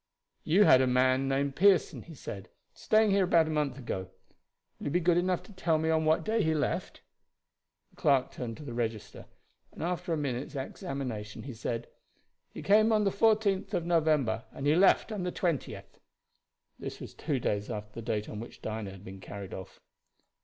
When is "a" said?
0.81-0.87, 3.45-3.51, 10.11-10.17